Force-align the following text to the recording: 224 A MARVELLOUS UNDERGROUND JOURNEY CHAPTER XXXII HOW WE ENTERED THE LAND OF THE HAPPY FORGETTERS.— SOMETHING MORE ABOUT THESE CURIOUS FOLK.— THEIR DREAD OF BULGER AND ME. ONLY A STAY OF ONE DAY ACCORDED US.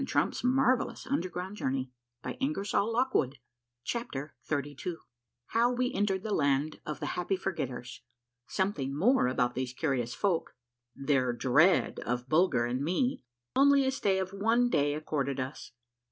224 0.03 0.49
A 0.49 0.51
MARVELLOUS 0.55 1.05
UNDERGROUND 1.05 1.57
JOURNEY 1.57 1.91
CHAPTER 3.83 4.33
XXXII 4.49 4.95
HOW 5.49 5.71
WE 5.73 5.93
ENTERED 5.93 6.23
THE 6.23 6.33
LAND 6.33 6.81
OF 6.87 6.99
THE 6.99 7.05
HAPPY 7.05 7.35
FORGETTERS.— 7.35 8.01
SOMETHING 8.57 8.95
MORE 8.97 9.27
ABOUT 9.27 9.53
THESE 9.53 9.73
CURIOUS 9.73 10.15
FOLK.— 10.15 10.55
THEIR 10.95 11.33
DREAD 11.33 11.99
OF 11.99 12.27
BULGER 12.27 12.65
AND 12.65 12.83
ME. 12.83 13.21
ONLY 13.55 13.85
A 13.85 13.91
STAY 13.91 14.17
OF 14.17 14.33
ONE 14.33 14.71
DAY 14.71 14.95
ACCORDED 14.95 15.39
US. 15.39 15.71